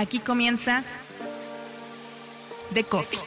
[0.00, 0.84] Aquí comienza
[2.72, 3.18] The Coffee.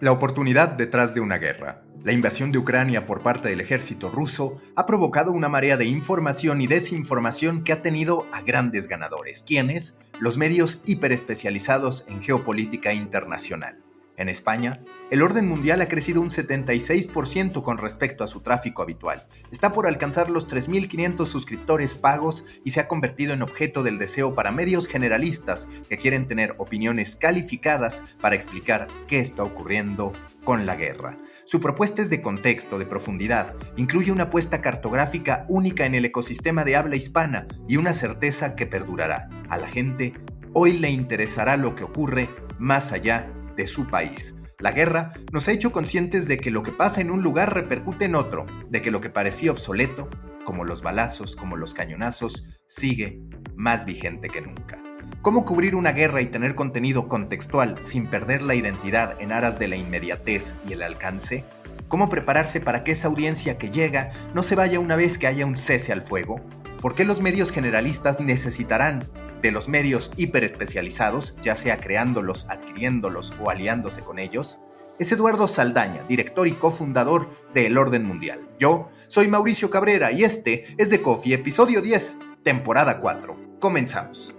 [0.00, 1.89] La oportunidad detrás de una guerra.
[2.02, 6.62] La invasión de Ucrania por parte del ejército ruso ha provocado una marea de información
[6.62, 13.76] y desinformación que ha tenido a grandes ganadores, quienes, los medios hiperespecializados en geopolítica internacional.
[14.16, 19.26] En España, el orden mundial ha crecido un 76% con respecto a su tráfico habitual.
[19.50, 24.34] Está por alcanzar los 3.500 suscriptores pagos y se ha convertido en objeto del deseo
[24.34, 30.12] para medios generalistas que quieren tener opiniones calificadas para explicar qué está ocurriendo
[30.44, 31.16] con la guerra.
[31.50, 36.64] Su propuesta es de contexto, de profundidad, incluye una apuesta cartográfica única en el ecosistema
[36.64, 39.28] de habla hispana y una certeza que perdurará.
[39.48, 40.14] A la gente
[40.52, 44.36] hoy le interesará lo que ocurre más allá de su país.
[44.60, 48.04] La guerra nos ha hecho conscientes de que lo que pasa en un lugar repercute
[48.04, 50.08] en otro, de que lo que parecía obsoleto,
[50.44, 53.24] como los balazos, como los cañonazos, sigue
[53.56, 54.80] más vigente que nunca.
[55.22, 59.68] ¿Cómo cubrir una guerra y tener contenido contextual sin perder la identidad en aras de
[59.68, 61.44] la inmediatez y el alcance?
[61.88, 65.44] ¿Cómo prepararse para que esa audiencia que llega no se vaya una vez que haya
[65.44, 66.40] un cese al fuego?
[66.80, 69.04] ¿Por qué los medios generalistas necesitarán
[69.42, 74.58] de los medios hiperespecializados, ya sea creándolos, adquiriéndolos o aliándose con ellos?
[74.98, 78.48] Es Eduardo Saldaña, director y cofundador de El Orden Mundial.
[78.58, 83.58] Yo soy Mauricio Cabrera y este es de Coffee, episodio 10, temporada 4.
[83.60, 84.34] Comenzamos.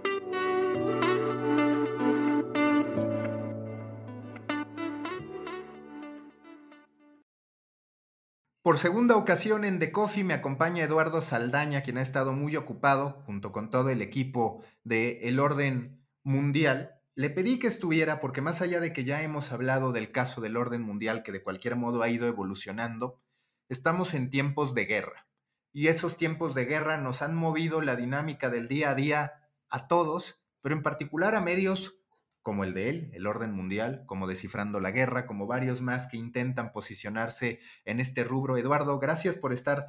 [8.62, 13.20] Por segunda ocasión en The Coffee me acompaña Eduardo Saldaña, quien ha estado muy ocupado
[13.26, 16.94] junto con todo el equipo de El Orden Mundial.
[17.16, 20.56] Le pedí que estuviera porque más allá de que ya hemos hablado del caso del
[20.56, 23.20] orden mundial que de cualquier modo ha ido evolucionando,
[23.68, 25.26] estamos en tiempos de guerra.
[25.72, 29.32] Y esos tiempos de guerra nos han movido la dinámica del día a día
[29.70, 31.96] a todos, pero en particular a medios
[32.42, 36.16] como el de él, el orden mundial, como Descifrando la Guerra, como varios más que
[36.16, 38.56] intentan posicionarse en este rubro.
[38.56, 39.86] Eduardo, gracias por estar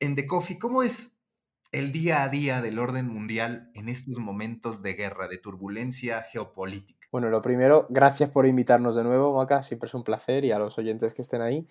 [0.00, 0.58] en The Coffee.
[0.58, 1.18] ¿Cómo es
[1.72, 7.08] el día a día del orden mundial en estos momentos de guerra, de turbulencia geopolítica?
[7.10, 10.58] Bueno, lo primero, gracias por invitarnos de nuevo, Maca, siempre es un placer y a
[10.58, 11.66] los oyentes que estén ahí.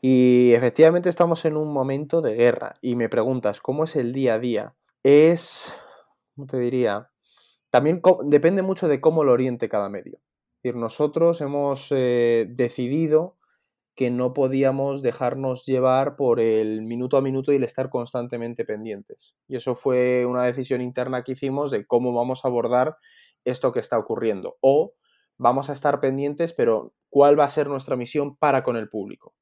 [0.00, 4.34] Y efectivamente estamos en un momento de guerra y me preguntas, ¿cómo es el día
[4.34, 4.74] a día?
[5.04, 5.72] Es,
[6.34, 7.10] ¿cómo te diría?
[7.78, 10.18] También depende mucho de cómo lo oriente cada medio.
[10.64, 13.38] Nosotros hemos eh, decidido
[13.94, 19.36] que no podíamos dejarnos llevar por el minuto a minuto y el estar constantemente pendientes.
[19.46, 22.96] Y eso fue una decisión interna que hicimos de cómo vamos a abordar
[23.44, 24.56] esto que está ocurriendo.
[24.60, 24.94] O
[25.36, 29.36] vamos a estar pendientes, pero ¿cuál va a ser nuestra misión para con el público?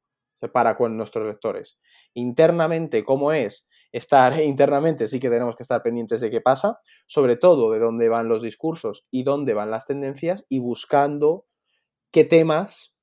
[0.53, 1.79] para con nuestros lectores.
[2.13, 3.67] Internamente, ¿cómo es?
[3.97, 8.09] Estar internamente sí que tenemos que estar pendientes de qué pasa, sobre todo de dónde
[8.09, 11.47] van los discursos y dónde van las tendencias y buscando
[12.11, 12.95] qué temas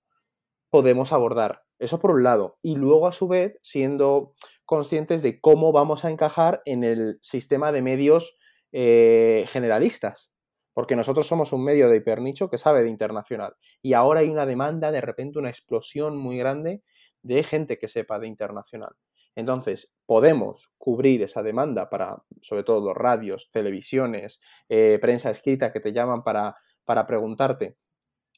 [0.70, 1.64] podemos abordar.
[1.80, 2.58] Eso por un lado.
[2.62, 4.34] Y luego, a su vez, siendo
[4.66, 8.38] conscientes de cómo vamos a encajar en el sistema de medios
[8.72, 10.32] eh, generalistas.
[10.74, 13.56] Porque nosotros somos un medio de hipernicho que sabe de internacional.
[13.82, 16.82] Y ahora hay una demanda, de repente, una explosión muy grande
[17.22, 18.96] de gente que sepa de internacional.
[19.36, 25.94] Entonces, podemos cubrir esa demanda para, sobre todo, radios, televisiones, eh, prensa escrita que te
[25.94, 26.56] llaman para,
[26.86, 27.78] para preguntarte,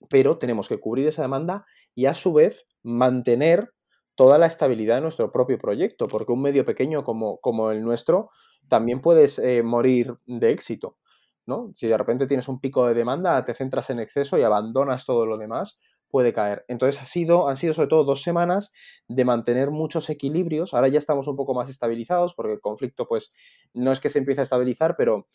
[0.09, 3.73] pero tenemos que cubrir esa demanda y a su vez mantener
[4.15, 8.29] toda la estabilidad de nuestro propio proyecto, porque un medio pequeño como, como el nuestro
[8.69, 10.97] también puedes eh, morir de éxito.
[11.45, 11.71] ¿no?
[11.75, 15.25] Si de repente tienes un pico de demanda, te centras en exceso y abandonas todo
[15.25, 15.77] lo demás,
[16.09, 16.65] puede caer.
[16.67, 18.71] Entonces ha sido, han sido sobre todo dos semanas
[19.07, 20.73] de mantener muchos equilibrios.
[20.73, 23.31] Ahora ya estamos un poco más estabilizados porque el conflicto pues
[23.73, 25.27] no es que se empiece a estabilizar, pero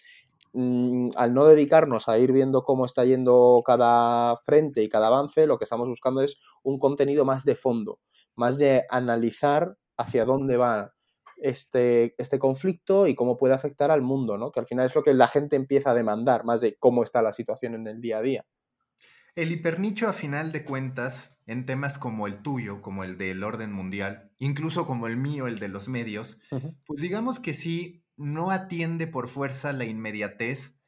[0.52, 5.46] mm, al no dedicarnos a ir viendo cómo está yendo cada frente y cada avance,
[5.46, 8.00] lo que estamos buscando es un contenido más de fondo,
[8.34, 10.94] más de analizar hacia dónde va
[11.40, 14.52] este, este conflicto y cómo puede afectar al mundo, ¿no?
[14.52, 17.22] Que al final es lo que la gente empieza a demandar, más de cómo está
[17.22, 18.46] la situación en el día a día.
[19.40, 23.72] El hipernicho, a final de cuentas, en temas como el tuyo, como el del orden
[23.72, 26.42] mundial, incluso como el mío, el de los medios,
[26.84, 30.78] pues digamos que sí, no atiende por fuerza la inmediatez,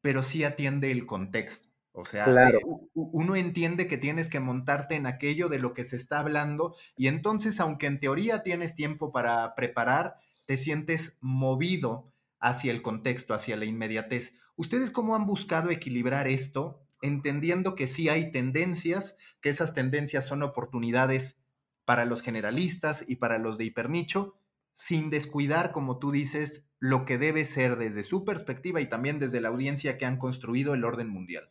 [0.00, 1.68] pero sí atiende el contexto.
[1.92, 2.58] O sea, eh,
[2.94, 7.06] uno entiende que tienes que montarte en aquello de lo que se está hablando y
[7.06, 10.16] entonces, aunque en teoría tienes tiempo para preparar,
[10.46, 14.34] te sientes movido hacia el contexto, hacia la inmediatez.
[14.56, 20.42] ¿Ustedes cómo han buscado equilibrar esto, entendiendo que sí hay tendencias, que esas tendencias son
[20.42, 21.40] oportunidades
[21.84, 24.36] para los generalistas y para los de hipernicho,
[24.72, 29.40] sin descuidar, como tú dices, lo que debe ser desde su perspectiva y también desde
[29.40, 31.50] la audiencia que han construido el orden mundial?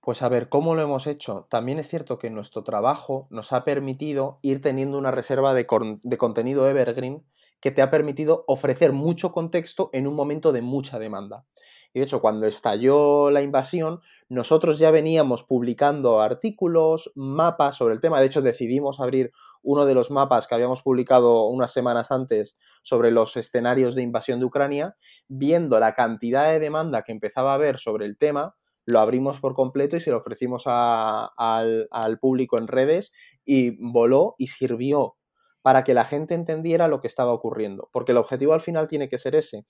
[0.00, 1.46] Pues a ver, ¿cómo lo hemos hecho?
[1.48, 6.68] También es cierto que nuestro trabajo nos ha permitido ir teniendo una reserva de, contenido
[6.68, 7.24] evergreen
[7.60, 11.46] que te ha permitido ofrecer mucho contexto en un momento de mucha demanda.
[11.94, 18.00] Y de hecho, cuando estalló la invasión, nosotros ya veníamos publicando artículos, mapas sobre el
[18.00, 18.20] tema.
[18.20, 19.32] De hecho, decidimos abrir
[19.62, 24.40] uno de los mapas que habíamos publicado unas semanas antes sobre los escenarios de invasión
[24.40, 24.96] de Ucrania,
[25.28, 28.56] viendo la cantidad de demanda que empezaba a haber sobre el tema
[28.86, 33.12] lo abrimos por completo y se lo ofrecimos al, al público en redes
[33.44, 35.16] y voló y sirvió
[35.64, 39.08] para que la gente entendiera lo que estaba ocurriendo, porque el objetivo al final tiene
[39.08, 39.64] que ser ese.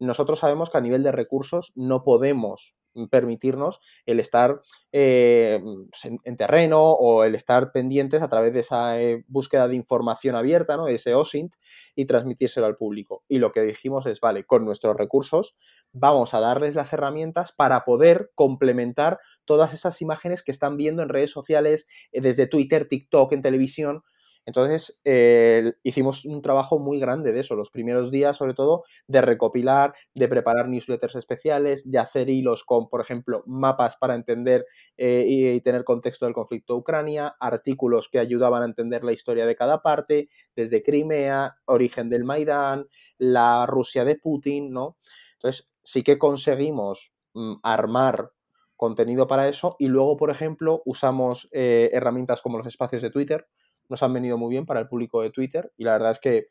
[0.00, 2.74] Nosotros sabemos que a nivel de recursos no podemos
[3.10, 4.60] permitirnos el estar
[4.90, 5.62] eh,
[6.02, 10.76] en, terreno o el estar pendientes a través de esa eh, búsqueda de información abierta,
[10.76, 10.88] ¿no?
[10.88, 11.54] ese OSINT,
[11.94, 13.22] y transmitírselo al público.
[13.28, 15.54] Y lo que dijimos es, vale, con nuestros recursos
[15.92, 21.08] vamos a darles las herramientas para poder complementar todas esas imágenes que están viendo en
[21.08, 24.02] redes sociales, eh, desde Twitter, TikTok, en televisión,
[24.46, 29.20] entonces, eh, hicimos un trabajo muy grande de eso, los primeros días, sobre todo, de
[29.20, 34.64] recopilar, de preparar newsletters especiales, de hacer hilos con, por ejemplo, mapas para entender
[34.96, 39.46] eh, y, tener contexto del conflicto de Ucrania, artículos que ayudaban a entender la historia
[39.46, 42.86] de cada parte, desde Crimea, origen del Maidán,
[43.18, 44.96] la Rusia de Putin, ¿no?
[45.34, 48.30] Entonces, sí que conseguimos mm, armar
[48.76, 53.48] contenido para eso y luego, por ejemplo, usamos eh, herramientas como los espacios de Twitter,
[53.88, 56.46] nos han venido muy bien para el público de Twitter y la verdad es que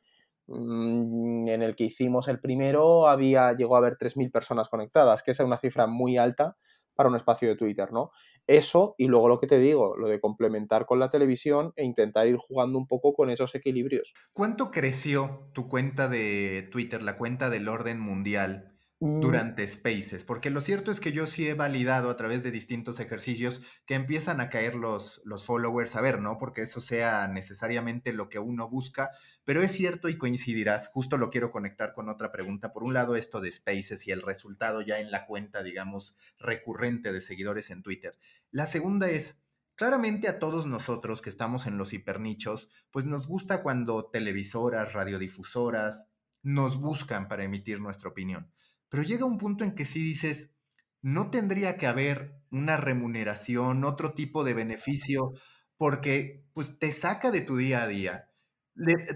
[0.48, 5.32] mm, en el que hicimos el primero había llegó a haber 3.000 personas conectadas, que
[5.32, 6.58] es una cifra muy alta
[6.96, 8.12] para un espacio de Twitter, ¿no?
[8.48, 12.28] Eso y luego lo que te digo, lo de complementar con la televisión e intentar
[12.28, 14.14] ir jugando un poco con esos equilibrios.
[14.34, 18.75] ¿Cuánto creció tu cuenta de Twitter, la cuenta del orden mundial?
[19.02, 19.20] Mm.
[19.20, 23.02] durante Spaces, porque lo cierto es que yo sí he validado a través de distintos
[23.02, 26.38] ejercicios que empiezan a caer los, los followers, a ver, ¿no?
[26.38, 29.12] Porque eso sea necesariamente lo que uno busca,
[29.44, 32.72] pero es cierto y coincidirás, justo lo quiero conectar con otra pregunta.
[32.72, 37.12] Por un lado, esto de Spaces y el resultado ya en la cuenta, digamos, recurrente
[37.12, 38.18] de seguidores en Twitter.
[38.50, 39.42] La segunda es,
[39.78, 46.08] Claramente a todos nosotros que estamos en los hipernichos, pues nos gusta cuando televisoras, radiodifusoras
[46.44, 48.54] nos buscan para emitir nuestra opinión.
[48.96, 50.56] Pero llega un punto en que sí dices,
[51.02, 55.34] no tendría que haber una remuneración, otro tipo de beneficio,
[55.76, 58.30] porque pues te saca de tu día a día.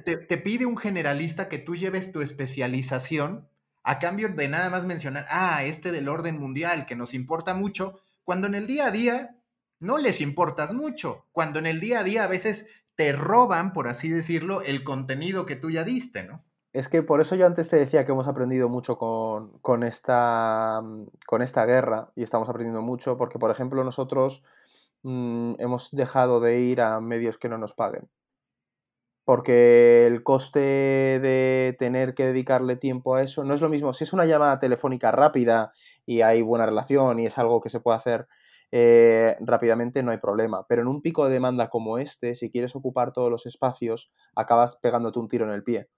[0.04, 3.48] te, te, pide un generalista que tú lleves tu especialización
[3.82, 8.02] a cambio de nada más mencionar, ah, este del orden mundial que nos importa mucho,
[8.26, 9.38] cuando en el día a día
[9.80, 13.88] no les importas mucho, cuando en el día a día a veces te roban, por
[13.88, 16.44] así decirlo, el contenido que tú ya diste, ¿no?
[16.72, 21.08] Es que por eso yo antes te decía que hemos aprendido mucho con, esta, mm,
[21.26, 24.44] con esta guerra y estamos aprendiendo mucho porque, por ejemplo, nosotros
[25.04, 28.10] mm, hemos dejado de ir a medios que no nos paguen.
[29.26, 33.94] Porque el coste de tener que dedicarle tiempo a eso no es lo mismo.
[33.94, 35.72] Si es una llamada telefónica rápida
[36.06, 38.28] y hay buena relación y es algo que se puede hacer
[38.72, 40.66] eh, rápidamente, no hay problema.
[40.68, 44.80] Pero en un pico de demanda como este, si quieres ocupar todos los espacios, acabas
[44.82, 45.90] pegándote un tiro en el pie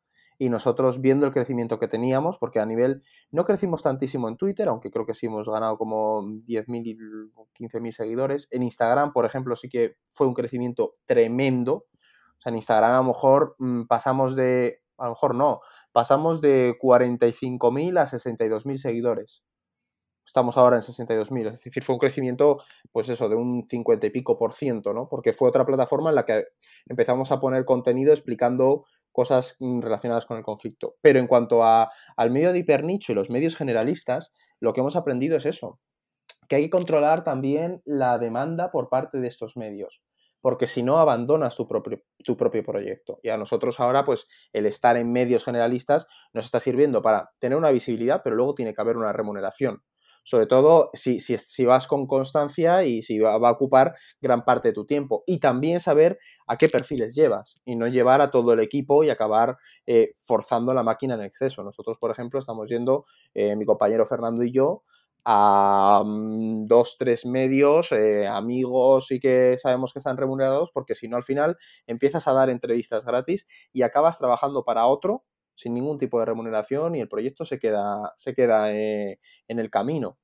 [0.41, 4.67] y nosotros viendo el crecimiento que teníamos, porque a nivel, no crecimos tantísimo en Twitter,
[4.69, 8.47] aunque creo que sí hemos ganado como 10.000, 15.000 seguidores.
[8.49, 11.73] En Instagram, por ejemplo, sí que fue un crecimiento tremendo.
[11.75, 15.59] O sea, en Instagram a lo mejor mm, pasamos de, a lo mejor no,
[15.91, 19.43] pasamos de 45.000 a 62.000 seguidores.
[20.25, 24.09] Estamos ahora en 62.000, es decir, fue un crecimiento, pues eso, de un 50 y
[24.09, 25.07] pico por ciento, ¿no?
[25.07, 26.45] Porque fue otra plataforma en la que
[26.87, 30.95] empezamos a poner contenido explicando cosas mm, relacionadas con el conflicto.
[31.01, 34.95] Pero en cuanto a, al medio de hipernicho y los medios generalistas, lo que hemos
[34.95, 35.79] aprendido es eso,
[36.47, 40.03] que hay que controlar también la demanda por parte de estos medios,
[40.41, 43.19] porque si no abandonas tu propio, tu propio proyecto.
[43.23, 47.57] Y a nosotros ahora, pues el estar en medios generalistas nos está sirviendo para tener
[47.57, 49.81] una visibilidad, pero luego tiene que haber una remuneración
[50.23, 54.73] sobre todo si, si, vas con constancia y si va, a ocupar gran parte de
[54.73, 55.23] tu tiempo.
[55.25, 59.09] Y también saber a qué perfiles llevas y no llevar a todo el equipo y
[59.09, 61.63] acabar eh, forzando la máquina en exceso.
[61.63, 64.83] Nosotros, por ejemplo, estamos yendo, eh, mi compañero Fernando y yo,
[65.25, 71.07] a mm, dos, tres medios, eh, amigos y que sabemos que están remunerados, porque si
[71.07, 75.23] no al final empiezas a dar entrevistas gratis y acabas trabajando para otro
[75.61, 79.69] sin ningún tipo de remuneración y el proyecto se queda, se queda eh, en el
[79.69, 80.17] camino.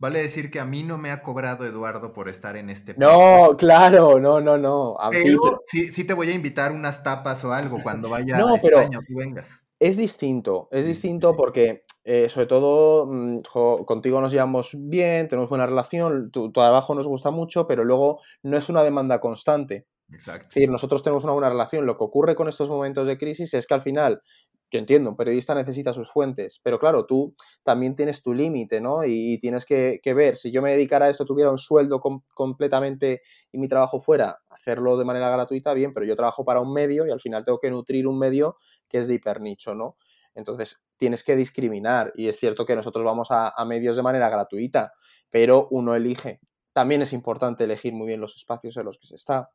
[0.00, 3.56] Vale decir que a mí no me ha cobrado Eduardo por estar en este No,
[3.58, 4.96] claro, no, no, no.
[5.10, 9.16] pero, sí, te voy a invitar unas tapas o algo cuando vaya a España tú
[9.16, 9.60] vengas.
[9.80, 13.40] Es distinto, es distinto porque eh, sobre todo mm,
[13.84, 18.56] contigo nos llevamos bien, tenemos buena relación, tu, trabajo nos gusta mucho, pero luego no
[18.56, 19.86] es una demanda constante.
[20.10, 20.48] Exacto.
[20.48, 21.86] Es decir, nosotros tenemos una buena relación.
[21.86, 24.22] Lo que ocurre con estos momentos de crisis es que al final,
[24.70, 29.04] yo entiendo, un periodista necesita sus fuentes, pero claro, tú también tienes tu límite, ¿no?
[29.04, 32.00] Y, tienes que, ver, si yo me dedicara a esto, tuviera un sueldo
[32.34, 33.22] completamente
[33.52, 37.06] y mi trabajo fuera hacerlo de manera gratuita, bien, pero yo trabajo para un medio
[37.06, 38.56] y al final tengo que nutrir un medio
[38.88, 39.96] que es de hipernicho, ¿no?
[40.34, 44.92] Entonces, tienes que discriminar y es cierto que nosotros vamos a, medios de manera gratuita,
[45.30, 46.40] pero uno elige.
[46.72, 49.50] También es importante elegir muy bien los espacios en los que se está.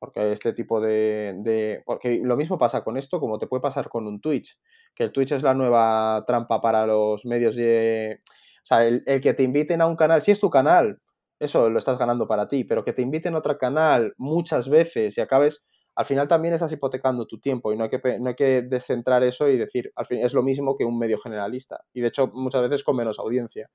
[0.00, 4.08] Porque este tipo de, Porque lo mismo pasa con esto como te puede pasar con
[4.08, 4.58] un Twitch.
[4.94, 8.18] Que el Twitch es la nueva trampa para los medios de...
[8.62, 11.00] O sea, el, el, que te inviten a un canal, si es tu canal,
[11.38, 15.16] eso lo estás ganando para ti, pero que te inviten a otro canal muchas veces
[15.16, 15.64] y acabes
[16.00, 19.22] al final también estás hipotecando tu tiempo y no hay que, no hay que descentrar
[19.22, 21.84] eso y decir, al fin, es lo mismo que un medio generalista.
[21.92, 23.68] Y de hecho, muchas veces con menos audiencia.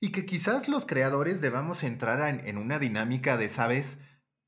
[0.00, 4.00] Y que quizás los creadores debamos entrar en, una dinámica de, sabes,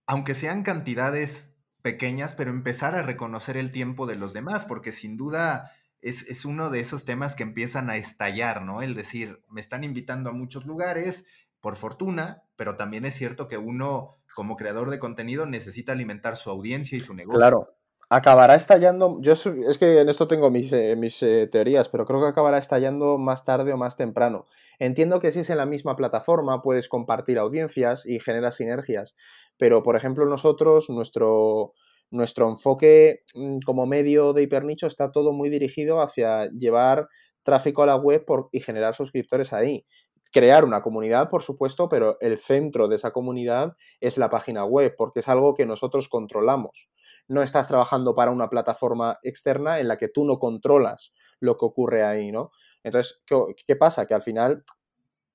[0.07, 5.17] aunque sean cantidades pequeñas, pero empezar a reconocer el tiempo de los demás, porque sin
[5.17, 8.83] duda es, es, uno de esos temas que empiezan a estallar, ¿no?
[8.83, 11.27] El decir, me están invitando a muchos lugares,
[11.65, 16.51] por fortuna, pero también es cierto que uno como creador de contenido necesita alimentar su
[16.51, 17.39] audiencia y su negocio.
[17.39, 17.69] Claro.
[18.17, 22.21] Acabará estallando, yo es que en esto tengo mis, eh, mis eh, teorías, pero creo
[22.21, 24.47] que acabará estallando más tarde o más temprano.
[24.79, 29.17] Entiendo que si es en la misma plataforma puedes compartir audiencias y generas sinergias,
[29.59, 31.73] pero por ejemplo nosotros, nuestro,
[32.13, 37.09] nuestro enfoque mm, como medio de hipernicho está todo muy dirigido hacia llevar
[37.43, 39.85] tráfico a la web y generar suscriptores ahí
[40.33, 44.95] crear una comunidad, por supuesto, pero el centro de esa comunidad es la página web,
[44.99, 46.91] porque es algo que nosotros controlamos.
[47.29, 51.65] No estás trabajando para una plataforma externa en la que tú no controlas lo que
[51.65, 52.51] ocurre ahí, ¿no?
[52.83, 53.23] Entonces,
[53.67, 54.07] ¿qué, pasa?
[54.07, 54.63] Que al final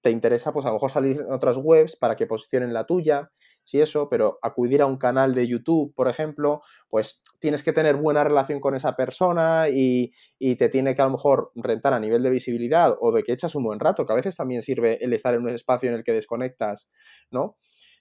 [0.02, 3.32] te interesa, pues a lo mejor salir en otras webs para que posicionen la tuya,
[3.64, 7.98] sí eso, pero acudir a un canal de YouTube, por ejemplo, pues tienes que tener
[7.98, 10.12] buena relación con esa persona y,
[10.58, 13.56] te tiene que a lo mejor rentar a nivel de visibilidad o de que echas
[13.56, 16.04] un buen rato, que a veces también sirve el estar en un espacio en el
[16.04, 16.90] que desconectas,
[17.30, 17.58] ¿no?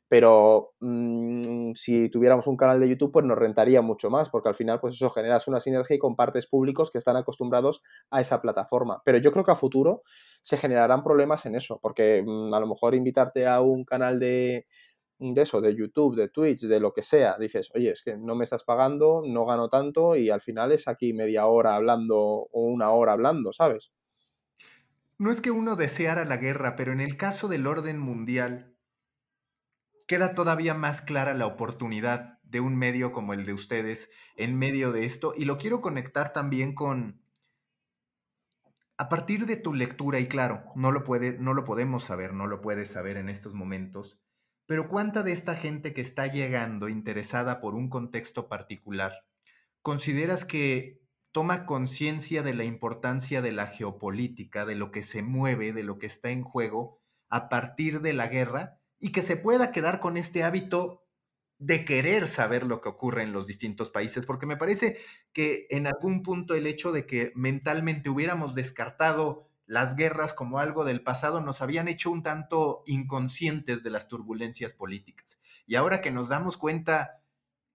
[0.08, 4.54] Pero mm, si tuviéramos un canal de YouTube, pues nos rentaría mucho más, porque al
[4.54, 9.02] final, pues eso generas una sinergia y compartes públicos que están acostumbrados a esa plataforma.
[9.04, 10.02] Pero yo creo que a futuro
[10.40, 14.66] se generarán problemas en eso, porque mm, a lo mejor invitarte a un canal de,
[15.18, 18.34] de eso, de YouTube, de Twitch, de lo que sea, dices, oye, es que no
[18.34, 22.62] me estás pagando, no gano tanto y al final es aquí media hora hablando o
[22.62, 23.90] una hora hablando, ¿sabes?
[25.18, 28.76] No es que uno deseara la guerra, pero en el caso del orden mundial,
[30.08, 34.90] queda todavía más clara la oportunidad de un medio como el de ustedes en medio
[34.90, 35.34] de esto.
[35.36, 37.20] Y lo quiero conectar también con,
[38.96, 42.46] a partir de tu lectura, y claro, no lo, puede, no lo podemos saber, no
[42.46, 44.18] lo puedes saber en estos momentos,
[44.66, 49.12] pero ¿cuánta de esta gente que está llegando interesada por un contexto particular
[49.82, 55.72] consideras que toma conciencia de la importancia de la geopolítica, de lo que se mueve,
[55.72, 56.98] de lo que está en juego
[57.28, 61.04] a partir de la guerra y que se pueda quedar con este hábito
[61.58, 64.98] de querer saber lo que ocurre en los distintos países, porque me parece
[65.32, 70.84] que en algún punto el hecho de que mentalmente hubiéramos descartado las guerras como algo
[70.84, 75.40] del pasado nos habían hecho un tanto inconscientes de las turbulencias políticas.
[75.66, 77.20] Y ahora que nos damos cuenta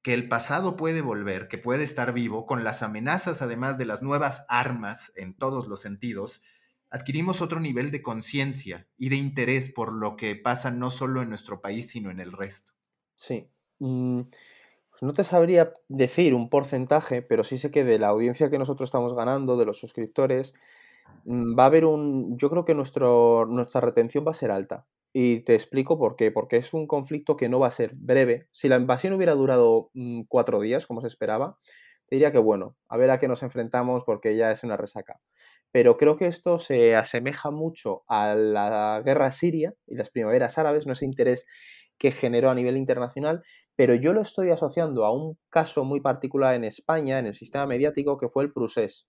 [0.01, 4.01] que el pasado puede volver, que puede estar vivo, con las amenazas además de las
[4.01, 6.42] nuevas armas en todos los sentidos,
[6.94, 11.30] adquirimos otro nivel de conciencia y de interés por lo que pasa no solo en
[11.30, 12.72] nuestro país, sino en el resto.
[13.16, 13.50] Sí.
[13.80, 18.50] Mm, pues no te sabría decir un porcentaje, pero sí sé que de la audiencia
[18.50, 20.54] que nosotros estamos ganando, de los suscriptores,
[21.26, 24.88] Mm, va a haber un, yo creo que nuestro, nuestra retención va a ser alta.
[25.14, 26.32] Y te explico por qué.
[26.32, 28.48] Porque es un conflicto que no va a ser breve.
[28.52, 31.60] Si la invasión hubiera durado mm, cuatro días, como se esperaba,
[32.08, 35.22] te diría que bueno, a ver a qué nos enfrentamos porque ya es una resaca.
[35.74, 40.88] Pero creo que esto se asemeja mucho a la guerra siria y las primaveras árabes,
[40.88, 41.46] no ese interés
[41.98, 43.44] que generó a nivel internacional,
[43.75, 47.68] pero yo lo estoy asociando a un caso muy particular en España, en el sistema
[47.68, 49.08] mediático, que fue el Prusés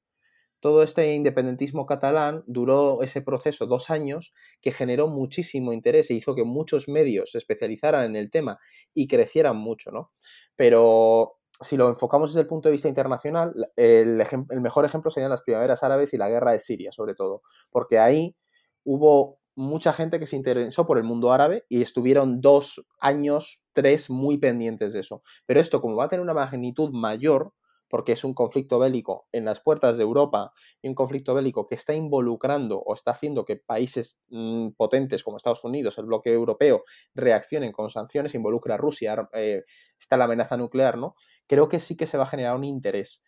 [0.64, 6.34] todo este independentismo catalán duró ese proceso dos años que generó muchísimo interés e hizo
[6.34, 8.58] que muchos medios se especializaran en el tema
[8.94, 10.12] y crecieran mucho, ¿no?
[10.56, 15.30] Pero si lo enfocamos desde el punto de vista internacional, el, el mejor ejemplo serían
[15.30, 18.36] las primaveras árabes y la guerra de Siria, sobre todo, porque ahí
[18.84, 24.10] hubo mucha gente que se interesó por el mundo árabe y estuvieron dos años, tres
[24.10, 25.22] muy pendientes de eso.
[25.46, 27.52] Pero esto, como va a tener una magnitud mayor,
[27.88, 30.52] porque es un conflicto bélico en las puertas de Europa
[30.82, 35.36] y un conflicto bélico que está involucrando o está haciendo que países mm, potentes como
[35.36, 36.82] Estados Unidos, el bloque europeo,
[37.14, 39.62] reaccionen con sanciones, involucra a Rusia, eh,
[39.96, 41.14] está la amenaza nuclear, ¿no?
[41.46, 43.22] Creo que sí que se va a generar un interés.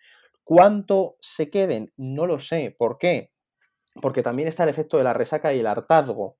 [0.44, 1.92] ¿Cuánto se queden?
[1.96, 2.74] No lo sé.
[2.78, 3.32] ¿Por qué?
[4.00, 6.38] Porque también está el efecto de la resaca y el hartazgo.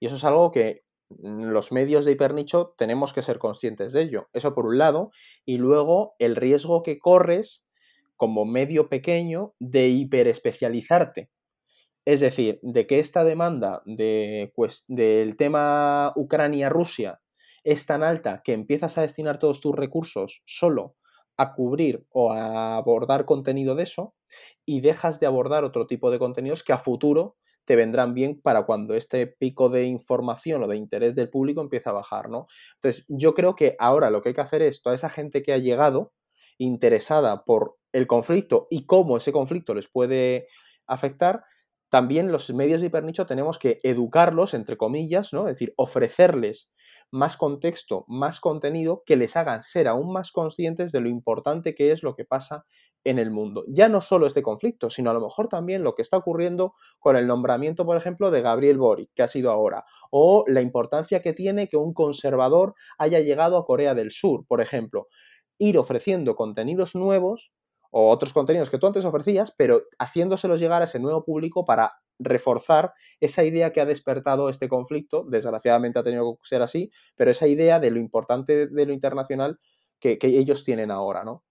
[0.00, 4.28] Y eso es algo que los medios de hipernicho tenemos que ser conscientes de ello.
[4.32, 5.10] Eso por un lado.
[5.44, 7.66] Y luego el riesgo que corres
[8.16, 11.30] como medio pequeño de hiperespecializarte.
[12.06, 14.52] Es decir, de que esta demanda de,
[14.88, 17.20] del tema Ucrania-Rusia
[17.62, 20.96] es tan alta que empiezas a destinar todos tus recursos solo
[21.36, 24.14] a cubrir o a abordar contenido de eso
[24.64, 28.66] y dejas de abordar otro tipo de contenidos que a futuro te vendrán bien para
[28.66, 32.46] cuando este pico de información o de interés del público empiece a bajar, ¿no?
[32.74, 35.52] Entonces, yo creo que ahora lo que hay que hacer es toda esa gente que
[35.52, 36.12] ha llegado
[36.58, 40.46] interesada por el conflicto y cómo ese conflicto les puede
[40.86, 41.44] afectar,
[41.94, 45.46] también los medios de hipernicho tenemos que educarlos, entre comillas, ¿no?
[45.46, 46.72] Es decir, ofrecerles
[47.12, 51.92] más contexto, más contenido que les hagan ser aún más conscientes de lo importante que
[51.92, 52.64] es lo que pasa
[53.04, 53.64] en el mundo.
[53.68, 57.14] Ya no solo este conflicto, sino a lo mejor también lo que está ocurriendo con
[57.14, 61.32] el nombramiento, por ejemplo, de Gabriel Boric, que ha sido ahora, o la importancia que
[61.32, 65.06] tiene que un conservador haya llegado a Corea del Sur, por ejemplo.
[65.58, 67.52] Ir ofreciendo contenidos nuevos
[67.96, 71.92] o otros contenidos que tú antes ofrecías, pero haciéndoselos llegar a ese nuevo público para
[72.18, 75.24] reforzar esa idea que ha despertado este conflicto.
[75.28, 79.60] Desgraciadamente ha tenido que ser así, pero esa idea de lo importante de lo internacional
[80.00, 81.44] que, que ellos tienen ahora, ¿no?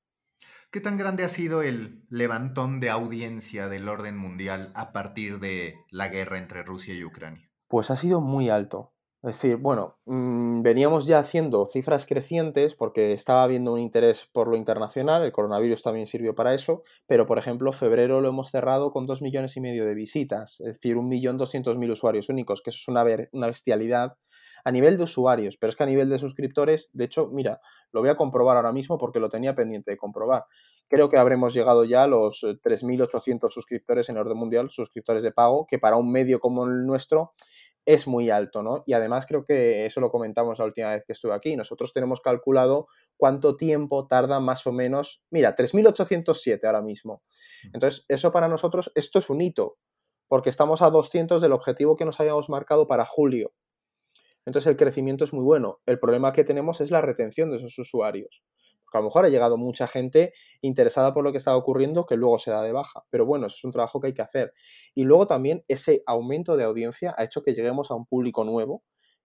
[0.69, 5.75] ¿Qué tan grande ha sido el levantón de audiencia del orden mundial a partir de
[5.91, 7.49] la guerra entre Rusia y Ucrania?
[7.69, 8.92] Pues ha sido muy alto.
[9.23, 14.49] Es decir, bueno, mm, veníamos ya haciendo cifras crecientes porque estaba habiendo un interés por
[14.49, 18.91] lo internacional, el coronavirus también sirvió para eso, pero por ejemplo, febrero lo hemos cerrado
[18.91, 22.61] con dos millones y medio de visitas, es decir, un millón doscientos mil usuarios únicos,
[22.61, 24.17] que eso es una, una bestialidad
[24.65, 27.61] a nivel de usuarios, pero es que a nivel de suscriptores, de hecho, mira,
[27.93, 30.45] lo voy a comprobar ahora mismo porque lo tenía pendiente de comprobar.
[30.89, 35.31] Creo que habremos llegado ya a los 3.800 eh, suscriptores en orden mundial, suscriptores de
[35.31, 37.33] pago, que para un medio como el nuestro
[37.85, 38.83] es muy alto, ¿no?
[38.85, 41.55] Y además creo que eso lo comentamos la última vez que estuve aquí.
[41.55, 45.23] Nosotros tenemos calculado cuánto tiempo tarda más o menos.
[45.29, 47.23] Mira, 3.807 ahora mismo.
[47.73, 49.77] Entonces, eso para nosotros, esto es un hito,
[50.27, 53.53] porque estamos a 200 del objetivo que nos habíamos marcado para julio.
[54.45, 55.79] Entonces el crecimiento es muy bueno.
[55.85, 58.43] El problema que tenemos es la retención de esos usuarios.
[58.97, 62.39] A lo mejor ha llegado mucha gente interesada por lo que está ocurriendo que luego
[62.39, 63.03] se da de baja.
[63.09, 64.53] Pero bueno, eso es un trabajo que hay que hacer.
[64.95, 68.83] Y luego también ese aumento de audiencia ha hecho que lleguemos a un público nuevo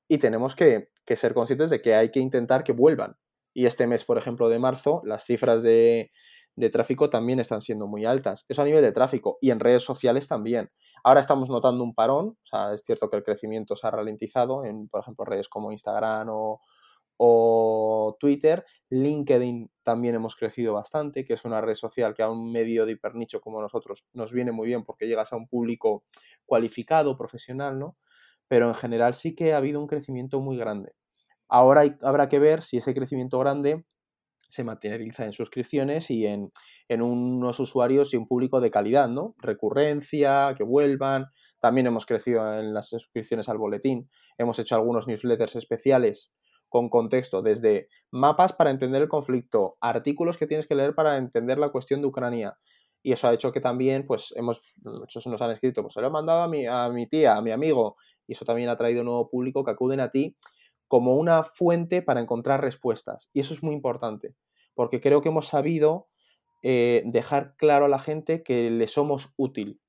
[0.08, 3.16] y tenemos que, ser conscientes de que hay que intentar que vuelvan.
[3.54, 6.10] Y este mes, por ejemplo, de marzo, las cifras de,
[6.56, 8.44] de tráfico también están siendo muy altas.
[8.48, 10.70] Eso a nivel de tráfico y en redes sociales también.
[11.04, 14.64] Ahora estamos notando un parón, o sea, es cierto que el crecimiento se ha ralentizado
[14.64, 16.60] en, por ejemplo, redes como Instagram o,
[18.18, 18.64] Twitter.
[18.90, 22.92] LinkedIn también hemos crecido bastante, que es una red social que a un medio de
[22.92, 26.04] hipernicho como nosotros nos viene muy bien porque llegas a un público
[26.46, 27.96] cualificado, profesional, ¿no?
[28.48, 30.94] Pero en general sí que ha habido un crecimiento muy grande.
[31.48, 33.84] Ahora habrá que ver si ese crecimiento grande
[34.48, 36.50] se materializa en suscripciones y en,
[36.90, 39.34] unos usuarios y un público de calidad, ¿no?
[39.38, 41.26] Recurrencia, que vuelvan.
[41.60, 44.08] También hemos crecido en las suscripciones al boletín.
[44.38, 46.30] Hemos hecho algunos newsletters especiales
[46.68, 51.58] con contexto, desde mapas para entender el conflicto, artículos que tienes que leer para entender
[51.58, 52.58] la cuestión de Ucrania.
[53.02, 56.08] Y eso ha hecho que también, pues, hemos, muchos nos han escrito, pues se lo
[56.08, 59.04] he mandado a mi, a mi tía, a mi amigo, y eso también ha traído
[59.04, 60.36] nuevo público que acuden a ti
[60.88, 63.30] como una fuente para encontrar respuestas.
[63.32, 64.34] Y eso es muy importante,
[64.74, 66.08] porque creo que hemos sabido
[66.62, 69.80] eh, dejar claro a la gente que le somos útil.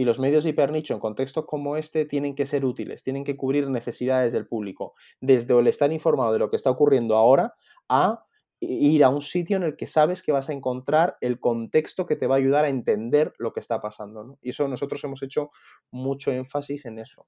[0.00, 3.36] Y los medios de hipernicho en contextos como este tienen que ser útiles, tienen que
[3.36, 7.52] cubrir necesidades del público, desde el estar informado de lo que está ocurriendo ahora
[7.86, 8.24] a
[8.60, 12.16] ir a un sitio en el que sabes que vas a encontrar el contexto que
[12.16, 14.38] te va a ayudar a entender lo que está pasando.
[14.40, 15.50] Y eso nosotros hemos hecho
[15.90, 17.26] mucho énfasis en eso.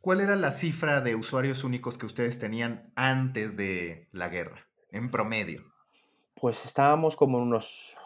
[0.00, 5.08] ¿Cuál era la cifra de usuarios únicos que ustedes tenían antes de la guerra, en
[5.08, 5.62] promedio?
[6.34, 7.96] Pues estábamos como en unos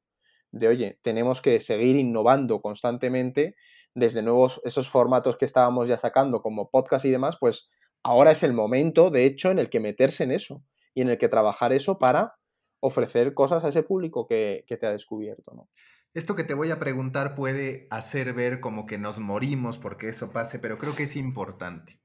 [0.51, 3.57] de, oye, tenemos que seguir innovando constantemente
[3.95, 7.71] desde nuevos, esos formatos que estábamos ya sacando como podcast y demás, pues
[8.03, 11.17] ahora es el momento, de hecho, en el que meterse en eso y en el
[11.17, 12.35] que trabajar eso para
[12.81, 15.71] ofrecer cosas a ese público que, que te ha descubierto, ¿no?
[16.15, 20.31] Esto que te voy a preguntar puede hacer ver como que nos morimos porque eso
[20.31, 22.01] pase, pero creo que es importante.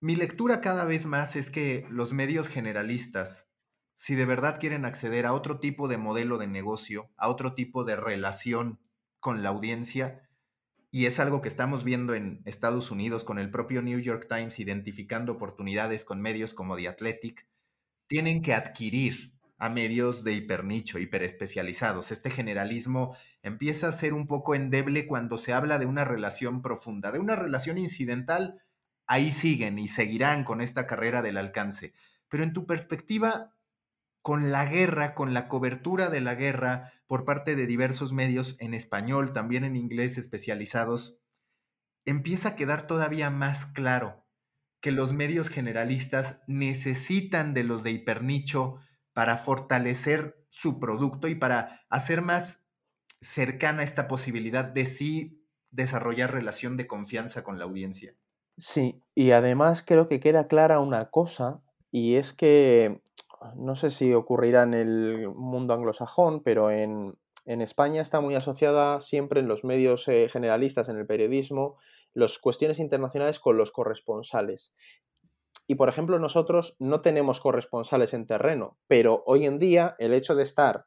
[0.00, 3.50] Mi lectura cada vez más es que los medios generalistas
[4.00, 7.84] si de verdad quieren acceder a otro tipo de modelo de negocio, a otro tipo
[7.84, 8.80] de relación
[9.18, 10.26] con la audiencia,
[10.90, 14.58] y es algo que estamos viendo en Estados Unidos con el propio New York Times
[14.58, 17.46] identificando oportunidades con medios como The Athletic,
[18.06, 22.10] tienen que adquirir a medios de hipernicho, hiperespecializados.
[22.10, 27.12] Este generalismo empieza a ser un poco endeble cuando se habla de una relación profunda,
[27.12, 28.62] de una relación incidental,
[29.06, 31.92] ahí siguen y seguirán con esta carrera del alcance.
[32.28, 33.54] Pero en tu perspectiva,
[34.22, 38.72] con la guerra, con la cobertura de la guerra por parte de diversos medios en
[38.72, 41.18] español, también en inglés especializados,
[42.06, 44.24] empieza a quedar todavía más claro
[44.80, 48.80] que los medios generalistas necesitan de los de hipernicho
[49.12, 52.66] para fortalecer su producto y para hacer más
[53.20, 58.14] cercana esta posibilidad de sí desarrollar relación de confianza con la audiencia.
[58.56, 63.00] Sí, y además creo que queda clara una cosa, y es que
[63.56, 69.40] no sé si ocurrirá en el mundo anglosajón, pero en, España está muy asociada siempre
[69.40, 71.76] en los medios eh, generalistas, en el periodismo,
[72.12, 74.72] las cuestiones internacionales con los corresponsales.
[75.70, 80.34] Y por ejemplo, nosotros no tenemos corresponsales en terreno, pero hoy en día el hecho
[80.34, 80.86] de estar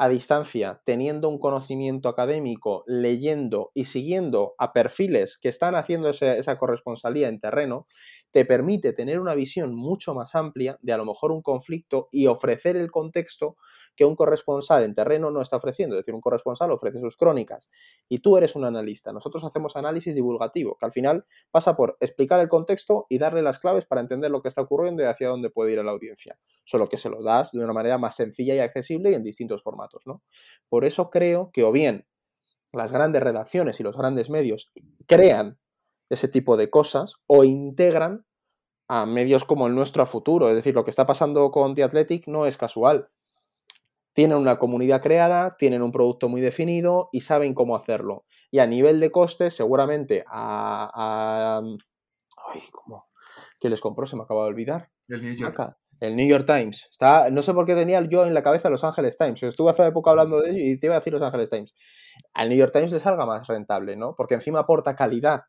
[0.00, 6.56] a distancia, teniendo un conocimiento académico, leyendo y siguiendo a perfiles que están haciendo esa
[6.58, 7.86] corresponsalía en terreno,
[8.30, 12.28] te permite tener una visión mucho más amplia de a lo mejor un conflicto y
[12.28, 13.56] ofrecer el contexto
[13.94, 15.96] que un corresponsal en terreno no está ofreciendo.
[15.96, 17.70] Es decir, un corresponsal ofrece sus crónicas
[18.08, 19.12] y tú eres un analista.
[19.12, 23.58] Nosotros hacemos análisis divulgativo, que al final pasa por explicar el contexto y darle las
[23.58, 26.38] claves para entender lo que está ocurriendo y hacia dónde puede ir la audiencia.
[26.64, 29.62] Solo que se lo das de una manera más sencilla y accesible y en distintos
[29.62, 29.89] formatos.
[30.06, 30.22] ¿No?
[30.68, 32.06] Por eso creo que o bien
[32.72, 34.72] las grandes redacciones y los grandes medios
[35.06, 35.58] crean
[36.08, 38.26] ese tipo de cosas o integran
[38.88, 40.48] a medios como el nuestro a futuro.
[40.48, 43.08] Es decir, lo que está pasando con The Athletic no es casual.
[44.12, 48.24] Tienen una comunidad creada, tienen un producto muy definido y saben cómo hacerlo.
[48.50, 51.62] Y a nivel de costes, seguramente a...
[52.52, 53.08] Ay, ¿cómo?
[53.60, 54.06] ¿Qué les compró?
[54.06, 54.90] Se me acaba de olvidar.
[55.06, 55.76] El New York.
[56.00, 56.88] El New York Times.
[57.30, 59.42] No sé por qué tenía yo en la cabeza Los Angeles Times.
[59.42, 61.74] Estuve hace poco hablando de ello y te iba a decir Los Angeles Times.
[62.34, 64.14] Al New York Times le salga más rentable, ¿no?
[64.16, 65.42] Porque encima aporta calidad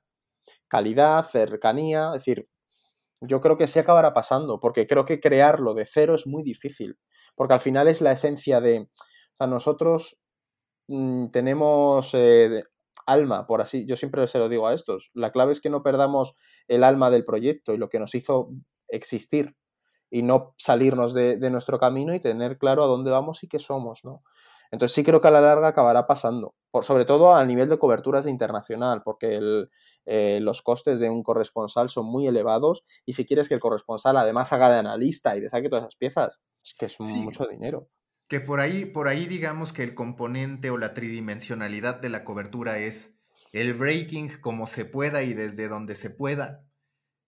[0.71, 2.47] calidad, cercanía, es decir,
[3.21, 6.97] yo creo que sí acabará pasando, porque creo que crearlo de cero es muy difícil,
[7.35, 10.19] porque al final es la esencia de, o sea, nosotros
[10.87, 12.63] mm, tenemos eh,
[13.05, 15.83] alma, por así, yo siempre se lo digo a estos, la clave es que no
[15.83, 16.35] perdamos
[16.69, 18.49] el alma del proyecto y lo que nos hizo
[18.87, 19.55] existir
[20.11, 23.57] y no salirnos de, de nuestro camino y tener claro a dónde vamos y qué
[23.57, 24.23] somos, ¿no?
[24.69, 27.77] Entonces sí creo que a la larga acabará pasando, por, sobre todo a nivel de
[27.77, 29.69] coberturas internacional, porque el,
[30.05, 34.17] eh, los costes de un corresponsal son muy elevados y si quieres que el corresponsal
[34.17, 37.89] además haga de analista y de saque todas esas piezas, es que es mucho dinero.
[38.27, 42.79] Que por ahí, por ahí digamos que el componente o la tridimensionalidad de la cobertura
[42.79, 43.15] es
[43.51, 46.63] el breaking como se pueda y desde donde se pueda.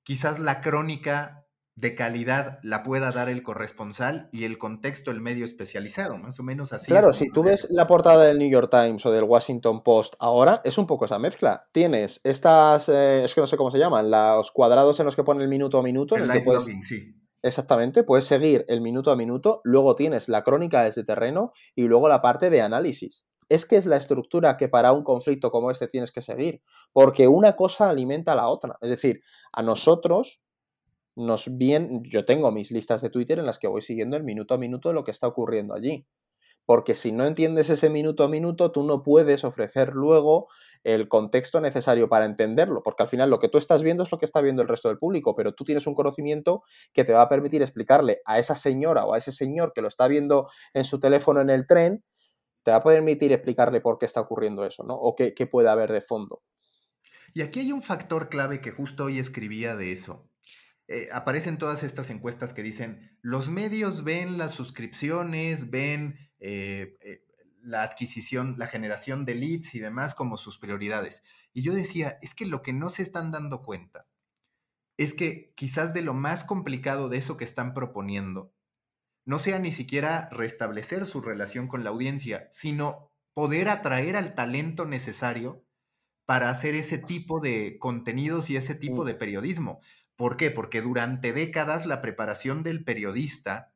[0.03, 1.42] Quizás la crónica
[1.75, 6.43] de calidad la pueda dar el corresponsal y el contexto el medio especializado, más o
[6.43, 6.87] menos así.
[6.87, 10.61] Claro, si tú ves la portada del New York Times o del Washington Post ahora,
[10.63, 11.67] es un poco esa mezcla.
[11.71, 15.23] Tienes estas, eh, es que no sé cómo se llaman, los cuadrados en los que
[15.23, 16.15] pone el minuto a minuto.
[16.15, 17.15] El, blogging, sí.
[17.41, 22.07] Exactamente, puedes seguir el minuto a minuto, luego tienes la crónica desde terreno y luego
[22.07, 23.25] la parte de análisis.
[23.49, 26.61] Es que es la estructura que para un conflicto como este tienes que seguir,
[26.93, 28.77] porque una cosa alimenta a la otra.
[28.79, 30.41] Es decir, a nosotros
[31.15, 34.53] nos bien, yo tengo mis listas de Twitter en las que voy siguiendo el minuto
[34.53, 36.05] a minuto de lo que está ocurriendo allí.
[36.65, 40.47] Porque si no entiendes ese minuto a minuto, tú no puedes ofrecer luego
[40.83, 44.17] el contexto necesario para entenderlo, porque al final lo que tú estás viendo es lo
[44.17, 47.21] que está viendo el resto del público, pero tú tienes un conocimiento que te va
[47.23, 50.83] a permitir explicarle a esa señora o a ese señor que lo está viendo en
[50.85, 52.03] su teléfono en el tren,
[52.63, 54.95] te va a permitir explicarle por qué está ocurriendo eso, ¿no?
[54.95, 56.41] O qué, qué puede haber de fondo.
[57.33, 60.29] Y aquí hay un factor clave que justo hoy escribía de eso.
[60.93, 67.25] Eh, aparecen todas estas encuestas que dicen, los medios ven las suscripciones, ven eh, eh,
[67.63, 71.23] la adquisición, la generación de leads y demás como sus prioridades.
[71.51, 74.05] Y yo decía, es que lo que no se están dando cuenta
[74.95, 78.53] es que quizás de lo más complicado de eso que están proponiendo
[79.25, 84.85] no sea ni siquiera restablecer su relación con la audiencia, sino poder atraer al talento
[84.85, 85.65] necesario
[86.25, 89.81] para hacer ese tipo de contenidos y ese tipo de periodismo.
[90.15, 90.51] ¿Por qué?
[90.51, 93.73] Porque durante décadas la preparación del periodista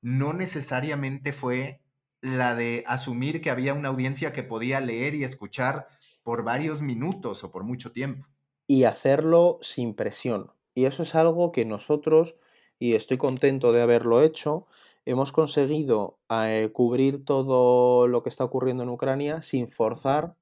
[0.00, 1.82] no necesariamente fue
[2.20, 5.88] la de asumir que había una audiencia que podía leer y escuchar
[6.22, 8.28] por varios minutos o por mucho tiempo.
[8.66, 10.52] Y hacerlo sin presión.
[10.74, 12.36] Y eso es algo que nosotros,
[12.78, 14.66] y estoy contento de haberlo hecho,
[15.04, 20.36] hemos conseguido eh, cubrir todo lo que está ocurriendo en Ucrania sin forzar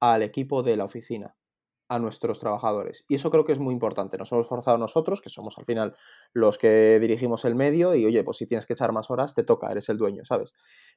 [0.00, 1.36] al equipo de la oficina
[1.90, 3.04] a nuestros trabajadores.
[3.08, 4.16] Y eso creo que es muy importante.
[4.16, 5.96] Nos hemos forzado nosotros, que somos al final
[6.32, 9.42] los que dirigimos el medio, y oye, pues si tienes que echar más horas, te
[9.42, 10.52] toca, eres el dueño, ¿sabes?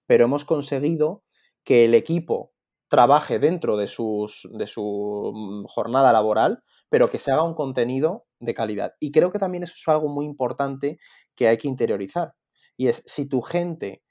[0.06, 1.24] Pero hemos conseguido
[1.64, 2.54] que el equipo
[2.90, 8.28] trabaje dentro de, sus, de su mm, jornada laboral, pero que se haga un contenido
[8.40, 8.94] de calidad.
[9.00, 11.00] Y creo que también eso es algo muy importante
[11.36, 12.36] que hay que interiorizar.
[12.78, 14.04] Y es, si tu gente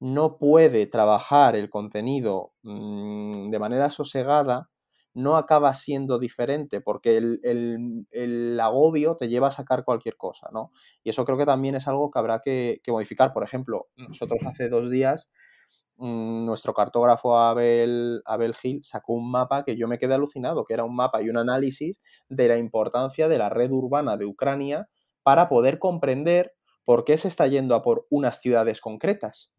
[0.00, 4.68] no puede trabajar el contenido mm, de manera sosegada,
[5.16, 10.72] no acaba siendo diferente, porque el, agobio te lleva a sacar cualquier cosa, ¿no?
[11.02, 13.32] Y eso creo que también es algo que habrá que, modificar.
[13.32, 15.30] Por ejemplo, nosotros hace dos días,
[15.96, 20.74] mm, nuestro cartógrafo Abel, Abel Gil sacó un mapa que yo me quedé alucinado, que
[20.74, 24.86] era un mapa y un análisis de la importancia de la red urbana de Ucrania
[25.22, 26.52] para poder comprender
[26.84, 29.50] por qué se está yendo a por unas ciudades concretas.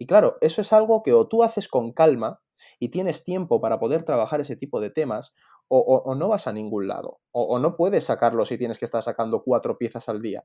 [0.00, 2.40] Y claro, eso es algo que o tú haces con calma,
[2.78, 5.34] y tienes tiempo para poder trabajar ese tipo de temas,
[5.68, 9.44] o, no vas a ningún lado, o, no puedes sacarlo si tienes que estar sacando
[9.44, 10.44] cuatro piezas al día.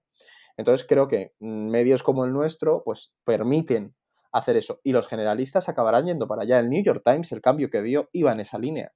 [0.57, 3.95] Entonces creo que medios como el nuestro, pues permiten
[4.31, 4.81] hacer eso.
[4.83, 6.59] Y los generalistas acabarán yendo para allá.
[6.59, 8.91] El New York Times, el cambio que dio, iba en esa línea.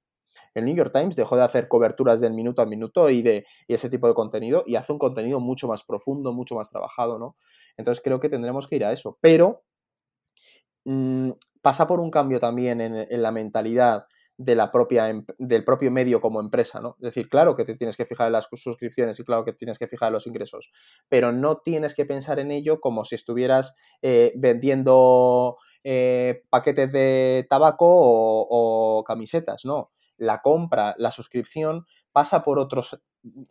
[0.54, 3.90] El New York Times dejó de hacer coberturas del minuto a minuto y de ese
[3.90, 7.36] tipo de contenido y hace un contenido mucho más profundo, mucho más trabajado, ¿no?
[7.76, 9.18] Entonces creo que tendremos que ir a eso.
[9.20, 9.62] Pero
[10.84, 11.30] mm,
[11.62, 16.20] pasa por un cambio también en, la mentalidad de la propia, em, del propio medio
[16.20, 16.96] como empresa, ¿no?
[16.98, 19.78] Es decir, claro que te tienes que fijar en las suscripciones y claro que tienes
[19.78, 20.72] que fijar en los ingresos,
[21.08, 27.46] pero no tienes que pensar en ello como si estuvieras eh, vendiendo eh, paquetes de
[27.48, 29.92] tabaco o, camisetas, ¿no?
[30.18, 33.00] La compra, la suscripción pasa por otros,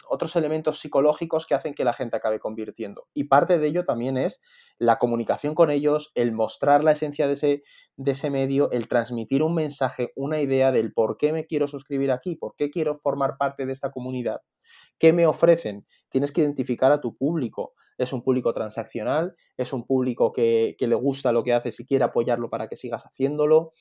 [0.07, 3.07] otros elementos psicológicos que hacen que la gente acabe convirtiendo.
[3.13, 4.41] Y parte de ello también es
[4.79, 7.63] la comunicación con ellos, el mostrar la esencia de ese,
[7.97, 12.11] de ese medio, el transmitir un mensaje, una idea del por qué me quiero suscribir
[12.11, 14.39] aquí, por qué quiero formar parte de esta comunidad,
[14.97, 15.85] qué me ofrecen.
[16.09, 17.73] Tienes que identificar a tu público.
[17.97, 22.05] Es un público transaccional, es un público que, le gusta lo que haces y quiere
[22.05, 23.73] apoyarlo para que sigas haciéndolo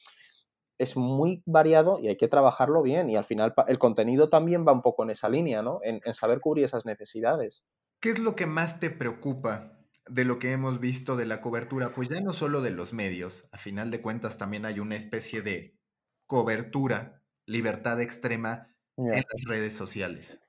[0.81, 3.11] es muy variado y hay que trabajarlo bien.
[3.11, 5.81] Y al final el contenido también va un poco en esa línea, ¿no?
[5.83, 7.65] En, en, saber cubrir esas necesidades.
[8.01, 9.78] ¿Qué es lo que más te preocupa
[10.11, 13.49] de lo que hemos visto de la cobertura, pues ya no solo de los medios,
[13.53, 15.79] a final de cuentas también hay una especie de
[16.27, 20.41] cobertura, libertad extrema en las redes sociales.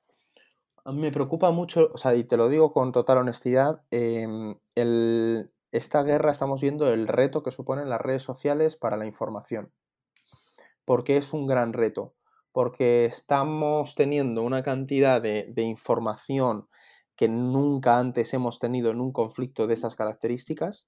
[0.85, 4.55] Me preocupa mucho, o sea, y te lo digo con total honestidad, em,
[5.71, 9.71] esta guerra estamos viendo el reto que suponen las redes sociales para la información.
[10.85, 12.15] Porque es un gran reto,
[12.51, 16.68] porque estamos teniendo una cantidad de, de información
[17.19, 20.87] que nunca antes hemos tenido en un conflicto de estas características.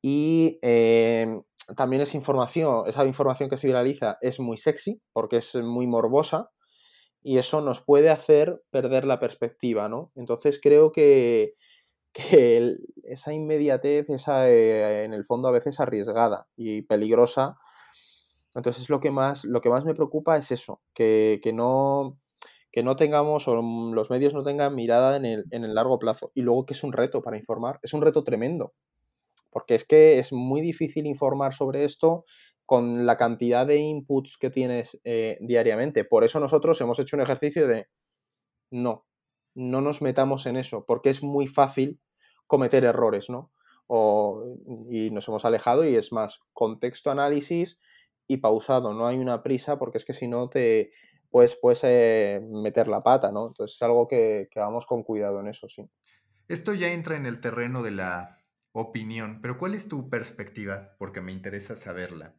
[0.00, 1.42] Y em,
[1.76, 6.48] también esa información, esa información que se viraliza es muy sexy porque es muy morbosa
[7.22, 10.12] y eso nos puede hacer perder la perspectiva, ¿no?
[10.14, 11.52] Entonces creo que,
[13.02, 17.58] esa inmediatez, esa, eh, en el fondo a veces arriesgada y peligrosa,
[18.54, 22.18] entonces lo que más, lo que más me preocupa es eso, que, no,
[22.78, 26.30] que no tengamos o los medios no tengan mirada en el, en el largo plazo.
[26.36, 28.72] Y luego que es un reto para informar, es un reto tremendo,
[29.50, 32.24] porque es que es muy difícil informar sobre esto
[32.66, 36.04] con la cantidad de inputs que tienes eh, diariamente.
[36.04, 37.88] Por eso nosotros hemos hecho un ejercicio de
[38.70, 39.08] no,
[39.56, 41.98] no nos metamos en eso, porque es muy fácil
[42.46, 43.50] cometer errores, ¿no?
[44.88, 47.80] y nos hemos alejado y es más, contexto, análisis
[48.28, 50.92] y pausado, no hay una prisa porque es que si no te
[51.30, 53.48] puedes, puedes eh, meter la pata, ¿no?
[53.48, 55.88] Entonces es algo que, que vamos con cuidado en eso, sí.
[56.48, 58.38] Esto ya entra en el terreno de la
[58.72, 60.96] opinión, pero ¿cuál es tu perspectiva?
[60.98, 62.34] Porque me interesa saberla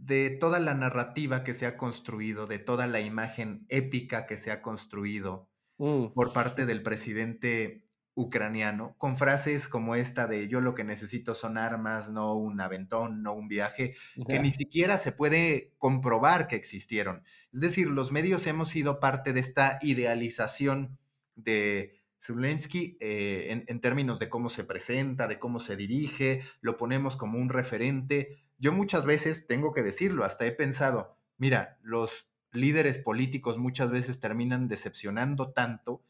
[0.00, 4.50] de toda la narrativa que se ha construido, de toda la imagen épica que se
[4.50, 6.08] ha construido mm.
[6.14, 7.86] por parte del presidente
[8.20, 13.22] ucraniano, con frases como esta de yo lo que necesito son armas, no un aventón,
[13.22, 13.94] no un viaje,
[14.28, 17.24] que ni siquiera se puede comprobar que existieron.
[17.52, 20.98] Es decir, los medios hemos sido parte de esta idealización
[21.34, 26.76] de Zelensky eh, en, en términos de cómo se presenta, de cómo se dirige, lo
[26.76, 32.30] ponemos como un referente, yo muchas veces, tengo que decirlo, hasta he pensado, mira, los
[32.52, 36.02] líderes políticos muchas veces terminan decepcionando tanto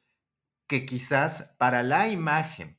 [0.70, 2.78] que quizás para la imagen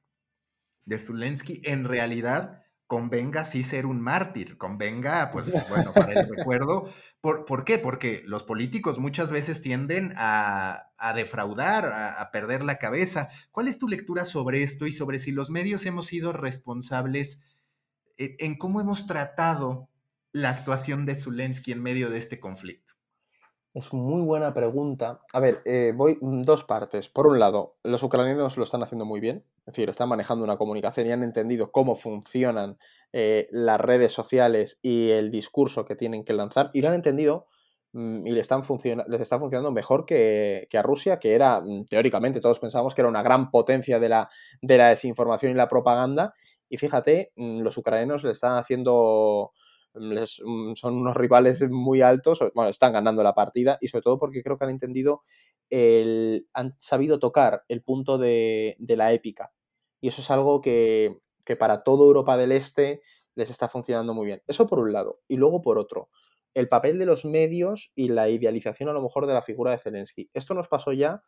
[0.86, 6.90] de Zelensky en realidad convenga sí ser un mártir, convenga, pues bueno, para el recuerdo.
[7.20, 7.80] ¿Por, qué?
[7.80, 13.28] Porque los políticos muchas veces tienden a, defraudar, a, a, perder la cabeza.
[13.52, 17.44] ¿Cuál es tu lectura sobre esto y sobre si los medios hemos sido responsables
[18.18, 19.90] eh, en cómo hemos tratado
[20.32, 23.01] la actuación de Zelensky en medio de este conflicto?
[23.74, 25.22] Es muy buena pregunta.
[25.32, 27.08] A ver, eh, voy dos partes.
[27.08, 30.58] Por un lado, los ucranianos lo están haciendo muy bien, es decir, están manejando una
[30.58, 32.78] comunicación y han entendido cómo funcionan
[33.14, 37.48] eh, las redes sociales y el discurso que tienen que lanzar, y lo han entendido
[37.94, 38.62] mm, y les, están
[39.08, 43.10] les está funcionando mejor que, a Rusia, que era, mm, teóricamente, todos pensábamos que era
[43.10, 44.30] una gran potencia de la,
[44.62, 46.34] de la desinformación y la propaganda,
[46.68, 49.54] y fíjate, mm, los ucranianos le están haciendo,
[49.94, 54.20] mm, mm, son unos rivales muy altos, bueno, están ganando la partida y sobre todo
[54.20, 55.22] porque creo que han entendido,
[55.70, 59.52] el, han sabido tocar el punto de, la épica.
[60.02, 63.02] Y eso es algo que, que para toda Europa del Este
[63.36, 64.42] les está funcionando muy bien.
[64.48, 65.20] Eso por un lado.
[65.28, 66.10] Y luego por otro,
[66.54, 69.80] el papel de los medios y la idealización a lo mejor de la figura de
[69.80, 70.30] Zelensky.
[70.34, 71.24] Esto nos pasó ya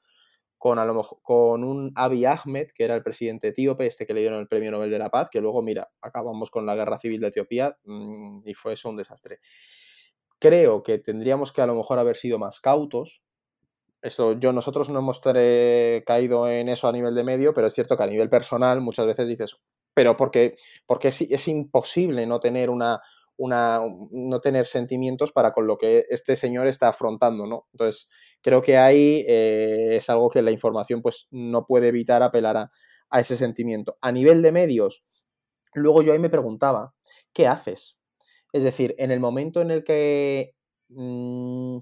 [0.63, 4.21] con, a lo con un Abiy Ahmed, que era el presidente etíope, este que le
[4.21, 7.19] dieron el Premio Nobel de la Paz, que luego, mira, acabamos con la guerra civil
[7.19, 9.41] de Etiopía mm, y fue eso un desastre.
[10.39, 13.21] Creo que tendríamos que a lo mejor haber sido más cautos.
[14.01, 17.97] Eso, yo, nosotros no hemos caído en eso a nivel de medio, pero es cierto
[17.97, 19.57] que a nivel personal muchas veces dices,
[19.93, 23.01] pero porque, porque es, es imposible no tener una,
[23.35, 27.67] una, no tener sentimientos para con lo que este señor está afrontando, ¿no?
[27.73, 28.07] Entonces,
[28.43, 32.71] creo que ahí eh, es algo que la información pues no puede evitar apelar a,
[33.19, 33.97] ese sentimiento.
[34.01, 35.03] A nivel de medios,
[35.73, 36.93] luego yo ahí me preguntaba,
[37.31, 37.97] ¿qué haces?
[38.51, 40.55] Es decir, en el momento en el que
[40.89, 41.77] mm,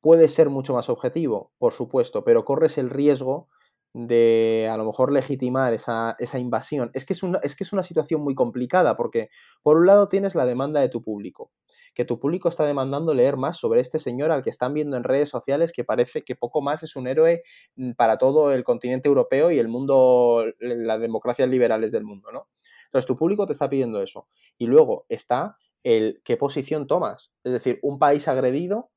[0.00, 3.48] puedes ser mucho más objetivo, por supuesto, pero corres el riesgo
[3.92, 6.90] de a lo mejor legitimar esa, invasión.
[6.94, 9.30] Es que es, una, es que es una situación muy complicada porque
[9.62, 11.50] por un lado tienes la demanda de tu público,
[11.94, 15.04] que tu público está demandando leer más sobre este señor al que están viendo en
[15.04, 17.42] redes sociales que parece que poco más es un héroe
[17.76, 22.48] mm, para todo el continente europeo y el mundo, las democracias liberales del mundo, ¿no?
[22.86, 24.28] Entonces tu público te está pidiendo eso.
[24.58, 27.30] Y luego está el qué posición tomas.
[27.44, 28.90] Es decir, un país agredido,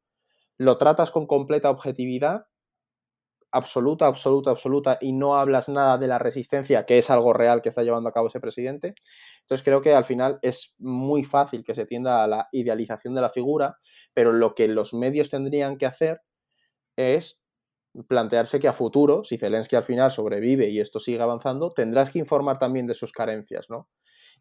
[0.58, 2.46] lo tratas con completa objetividad
[3.54, 7.70] absoluta, absoluta, absoluta y no hablas nada de la resistencia, que es algo real que
[7.70, 8.96] está llevando a cabo ese presidente.
[9.42, 13.22] Entonces creo que al final es muy fácil que se tienda a la idealización de
[13.22, 13.78] la figura,
[14.14, 16.22] pero lo que los medios tendrían que hacer
[16.98, 17.44] es
[18.08, 22.20] plantearse que a futuro, si Zelensky al final sobrevive y esto sigue avanzando, tendrás que
[22.20, 23.88] informar también de sus carencias, ¿no?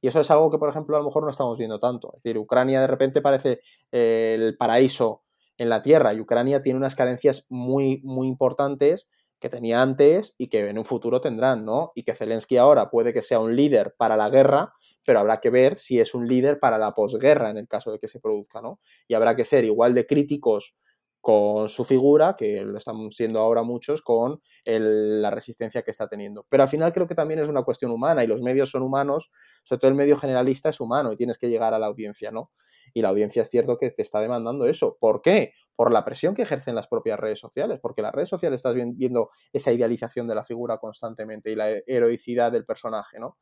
[0.01, 2.15] Y eso es algo que, por ejemplo, a lo mejor no estamos viendo tanto.
[2.17, 3.61] Es decir, Ucrania de repente parece
[3.93, 5.22] eh, el paraíso
[5.59, 10.49] en la tierra y Ucrania tiene unas carencias muy, muy importantes que tenía antes y
[10.49, 11.91] que en un futuro tendrán, ¿no?
[11.95, 14.73] Y que Zelensky ahora puede que sea un líder para la guerra,
[15.05, 17.99] pero habrá que ver si es un líder para la posguerra en el caso de
[17.99, 18.79] que se produzca, ¿no?
[19.09, 20.77] Y habrá que ser igual de críticos
[21.21, 26.45] con su figura, que lo están siendo ahora muchos, con la resistencia que está teniendo.
[26.49, 29.31] Pero al final creo que también es una cuestión humana y los medios son humanos,
[29.63, 32.51] sobre todo el medio generalista es humano y tienes que llegar a la audiencia, ¿no?
[32.95, 34.97] Y la audiencia es cierto que te está demandando eso.
[35.01, 35.53] ¿Por qué?
[35.75, 39.31] por la presión que ejercen las propias redes sociales, porque las redes sociales estás viendo
[39.53, 43.39] esa idealización de la figura constantemente y la heroicidad del personaje, ¿no?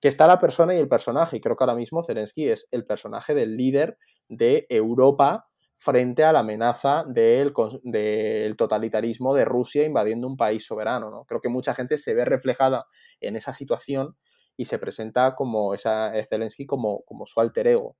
[0.00, 2.84] Que está la persona y el personaje, y creo que ahora mismo Zelensky es el
[2.84, 7.52] personaje del líder de Europa frente a la amenaza del,
[7.82, 11.10] del, totalitarismo de Rusia invadiendo un país soberano.
[11.10, 11.24] ¿no?
[11.24, 12.86] Creo que mucha gente se ve reflejada
[13.20, 14.16] en esa situación
[14.56, 17.96] y se presenta como esa Zelensky como, como su alter ego.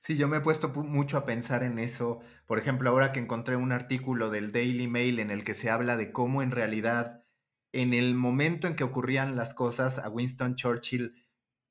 [0.00, 2.20] Sí, yo me he puesto mucho a pensar en eso.
[2.46, 5.96] Por ejemplo, ahora que encontré un artículo del Daily Mail en el que se habla
[5.96, 7.24] de cómo en realidad,
[7.72, 11.14] en el momento en que ocurrían las cosas, a Winston Churchill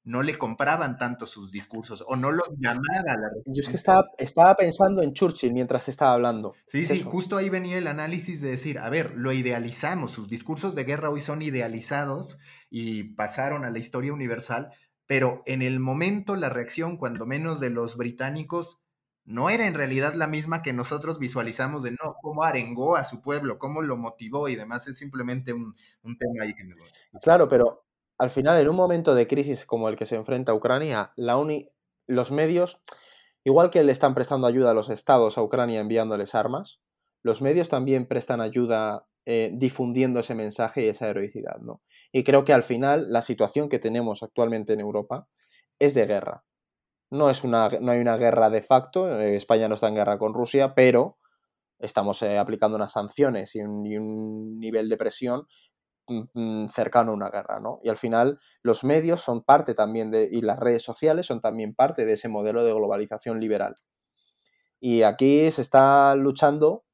[0.03, 4.09] no le compraban tanto sus discursos o no los llamaba la Yo es que estaba,
[4.18, 6.55] estaba pensando en Churchill mientras estaba hablando.
[6.66, 10.74] Sí, sí, justo ahí venía el análisis de decir, a ver, lo idealizamos, sus discursos
[10.74, 12.39] de guerra hoy son idealizados
[12.70, 14.72] y pasaron a la historia universal,
[15.12, 18.80] pero en el momento la reacción, cuando menos de los británicos,
[19.26, 23.22] no era en realidad la misma que nosotros visualizamos de no, cómo arengó a su
[23.22, 25.76] pueblo, cómo lo motivó y demás, es simplemente un,
[26.18, 26.76] tema ahí que me...
[27.22, 27.84] Claro, pero
[28.18, 31.38] al final, en un momento de crisis como el que se enfrenta Ucrania, la
[32.07, 32.80] los medios,
[33.43, 36.80] igual que le están prestando ayuda a los estados a Ucrania enviándoles armas,
[37.22, 41.82] los medios también prestan ayuda eh, difundiendo ese mensaje y esa heroicidad, ¿no?
[42.12, 45.28] Y creo que al final la situación que tenemos actualmente en Europa
[45.80, 46.43] es de guerra.
[47.12, 50.18] No, es una, no hay una guerra de facto, eh, España no está en guerra
[50.18, 51.18] con Rusia, pero
[51.80, 55.47] estamos eh, aplicando unas sanciones y un, nivel de presión
[56.07, 57.80] mm, mm, cercano a una guerra, ¿no?
[57.84, 61.76] Y al final los medios son parte también de, y las redes sociales son también
[61.76, 63.78] parte de ese modelo de globalización liberal.
[64.80, 66.86] Y aquí se está luchando,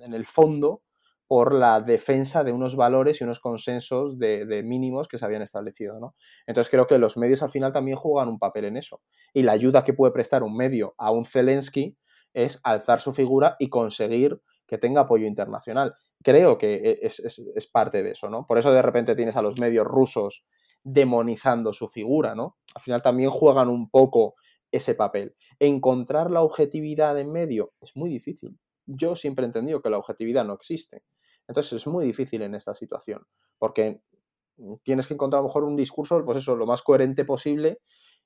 [0.00, 0.83] en el fondo,
[1.26, 5.98] por la defensa de unos valores y unos consensos de, mínimos que se habían establecido.
[5.98, 6.14] ¿no?
[6.46, 9.00] Entonces creo que los medios al final también juegan un papel en eso.
[9.32, 11.96] Y la ayuda que puede prestar un medio a un Zelensky
[12.32, 15.94] es alzar su figura y conseguir que tenga apoyo internacional.
[16.22, 18.46] Creo que e, es, es, parte de eso, ¿no?
[18.46, 20.44] Por eso de repente tienes a los medios rusos
[20.82, 22.56] demonizando su figura, ¿no?
[22.74, 24.34] Al final también juegan un poco
[24.72, 25.34] ese papel.
[25.58, 28.58] Encontrar la objetividad en medio es muy difícil.
[28.86, 31.02] Yo siempre he entendido que la objetividad no existe.
[31.46, 33.26] Entonces es muy difícil en esta situación,
[33.58, 34.00] porque
[34.82, 37.80] tienes que encontrar a lo mejor un discurso, pues eso, lo más coherente posible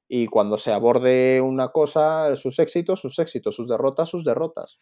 [0.06, 4.78] y cuando se aborde una cosa, sus éxitos, sus éxitos, sus derrotas, sus derrotas.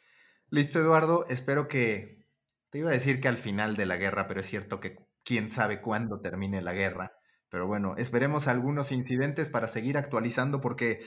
[0.51, 2.24] Listo, Eduardo, espero que,
[2.70, 5.49] te iba a decir que al final de la guerra, pero es cierto que quién
[5.49, 7.16] sabe cuándo termine la guerra,
[7.49, 11.01] pero bueno, esperemos algunos incidentes para seguir actualizando porque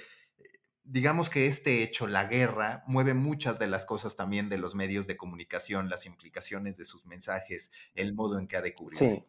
[0.89, 5.05] digamos que este hecho, la guerra, mueve muchas de las cosas también de los medios
[5.05, 9.15] de comunicación, las implicaciones de sus mensajes, el modo en que ha de cubrirse.
[9.17, 9.25] Sí.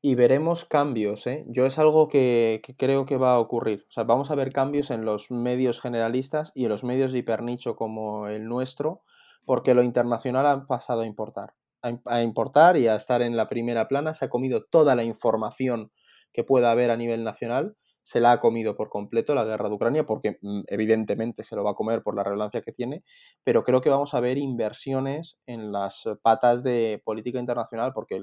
[0.00, 1.44] Y veremos cambios, ¿eh?
[1.48, 3.86] Yo es algo que, creo que va a ocurrir.
[3.88, 7.18] O sea, vamos a ver cambios en los medios generalistas y en los medios de
[7.18, 9.02] hipernicho como el nuestro,
[9.44, 11.54] porque lo internacional ha pasado a importar.
[11.82, 14.14] a importar y a estar en la primera plana.
[14.14, 15.92] Se ha comido toda la información
[16.32, 17.76] que pueda haber a nivel nacional
[18.08, 21.62] se la ha comido por completo la guerra de Ucrania, porque mm, evidentemente se lo
[21.62, 23.04] va a comer por la relevancia que tiene,
[23.44, 28.18] pero creo que vamos a ver inversiones en las patas de política internacional, porque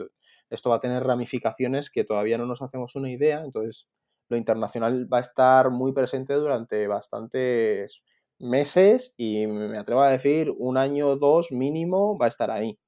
[0.49, 3.87] esto va a tener ramificaciones que todavía no nos hacemos una idea, entonces
[4.27, 8.01] lo internacional va a estar muy presente durante bastantes
[8.39, 12.79] meses y me atrevo a decir un año o dos mínimo va a estar ahí.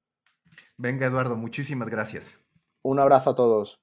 [0.76, 2.40] Venga Eduardo, muchísimas gracias.
[2.82, 3.78] Un abrazo a todos.